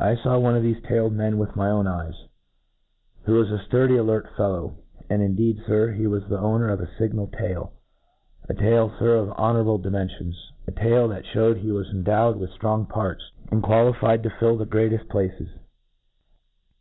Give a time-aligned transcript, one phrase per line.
[0.00, 2.26] I few one of thefe tailed men with my own eyes,
[3.22, 4.74] who was a fturdy alert fellow;—
[5.08, 5.62] and, indeed.
[5.64, 7.72] Sir, he was the owner of a fignal tail;—
[8.50, 8.92] ^a tail.
[8.98, 10.34] Sir, of honourable dimen fions;—
[10.68, 14.66] ^a tail, that Ihewcd he was endowed with ftroiTg parts, and qualified to fill the
[14.66, 15.60] greatcft pla ces, PR E.